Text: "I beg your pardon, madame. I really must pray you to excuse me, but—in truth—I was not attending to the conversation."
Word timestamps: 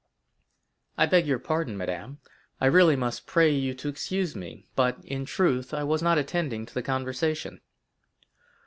"I 0.97 1.05
beg 1.05 1.27
your 1.27 1.37
pardon, 1.37 1.77
madame. 1.77 2.17
I 2.59 2.65
really 2.65 2.95
must 2.95 3.27
pray 3.27 3.51
you 3.51 3.75
to 3.75 3.87
excuse 3.87 4.35
me, 4.35 4.65
but—in 4.75 5.25
truth—I 5.25 5.83
was 5.83 6.01
not 6.01 6.17
attending 6.17 6.65
to 6.65 6.73
the 6.73 6.81
conversation." 6.81 7.61